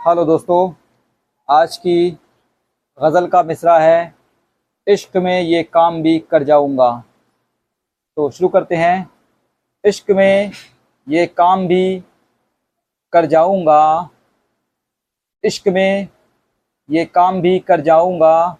[0.00, 0.72] Hello दोस्तों,
[1.48, 2.10] आज की
[2.98, 4.14] गज़ल का मिसरा है,
[4.86, 6.88] इश्क में ये काम भी कर जाऊँगा।
[8.16, 9.10] तो शुरू करते हैं,
[9.84, 10.52] इश्क में
[11.06, 12.00] ये काम भी
[13.12, 14.08] कर जाऊँगा,
[15.44, 16.08] इश्क में
[16.88, 18.56] ये काम भी कर जाऊँगा,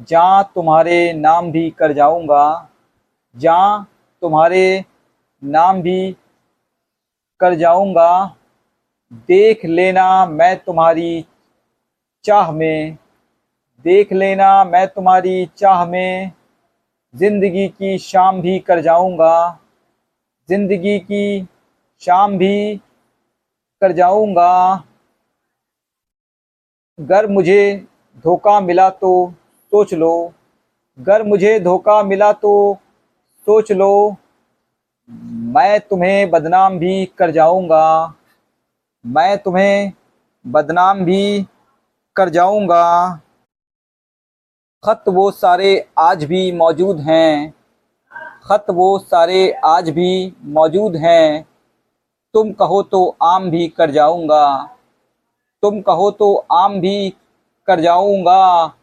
[0.00, 2.68] जहाँ तुम्हारे नाम भी कर जाऊँगा,
[3.36, 3.86] जहाँ
[4.22, 4.84] तुम्हारे
[5.42, 6.16] नाम भी
[7.40, 8.36] कर जाऊँगा।
[9.12, 11.24] देख लेना मैं तुम्हारी
[12.24, 12.96] चाह में।
[13.84, 16.32] देख लेना मैं तुम्हारी चाह में।
[17.14, 19.58] ज़िंदगी की शाम भी कर जाऊँगा।
[20.48, 21.46] ज़िंदगी की
[22.02, 22.76] शाम भी
[23.82, 24.84] कर जाऊँगा।
[26.98, 27.86] अगर मुझे
[28.24, 29.12] धोखा मिला तो
[29.72, 30.32] सोच लो।
[30.98, 32.52] अगर मुझे धोखा मिला तो
[33.46, 34.16] सोच लो।
[35.54, 38.14] मैं तुम्हें बदनाम भी कर जाऊँगा।
[39.04, 39.92] मैं तुम्हें
[40.44, 41.46] बदनाम भी
[42.16, 42.84] कर जाऊँगा।
[44.84, 47.52] ख़त वो सारे आज भी मौजूद हैं।
[48.46, 51.46] ख़त वो सारे आज भी मौजूद हैं।
[52.34, 54.46] तुम कहो तो आम भी कर जाऊँगा।
[55.62, 57.10] तुम कहो तो आम भी
[57.68, 58.74] कर जाऊँगा।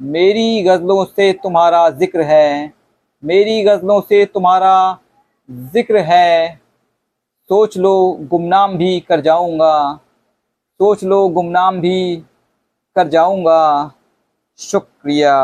[0.00, 2.72] मेरी गज़लों से तुम्हारा ज़िक्र है।
[3.22, 4.98] मेरी गज़लों से तुम्हारा
[5.72, 6.60] ज़िक्र है।
[7.48, 10.00] सोच लो गुमनाम भी कर जाऊँगा।
[10.80, 12.16] सोच लो गुमनाम भी
[12.96, 13.92] कर जाऊँगा।
[14.58, 15.34] शुक्रिया।